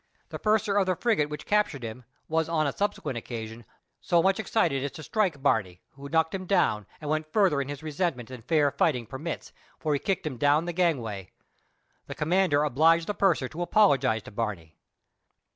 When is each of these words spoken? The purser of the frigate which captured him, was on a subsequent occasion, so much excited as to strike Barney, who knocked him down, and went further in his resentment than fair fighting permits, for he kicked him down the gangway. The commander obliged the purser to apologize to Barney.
The 0.29 0.39
purser 0.39 0.77
of 0.77 0.87
the 0.87 0.95
frigate 0.95 1.29
which 1.29 1.45
captured 1.45 1.83
him, 1.83 2.05
was 2.27 2.49
on 2.49 2.65
a 2.65 2.73
subsequent 2.73 3.19
occasion, 3.19 3.65
so 3.99 4.23
much 4.23 4.39
excited 4.39 4.83
as 4.83 4.91
to 4.93 5.03
strike 5.03 5.43
Barney, 5.43 5.83
who 5.91 6.09
knocked 6.09 6.33
him 6.33 6.47
down, 6.47 6.87
and 6.99 7.07
went 7.07 7.31
further 7.31 7.61
in 7.61 7.69
his 7.69 7.83
resentment 7.83 8.29
than 8.29 8.41
fair 8.41 8.71
fighting 8.71 9.05
permits, 9.05 9.53
for 9.77 9.93
he 9.93 9.99
kicked 9.99 10.25
him 10.25 10.37
down 10.37 10.65
the 10.65 10.73
gangway. 10.73 11.29
The 12.07 12.15
commander 12.15 12.63
obliged 12.63 13.05
the 13.05 13.13
purser 13.13 13.47
to 13.49 13.61
apologize 13.61 14.23
to 14.23 14.31
Barney. 14.31 14.75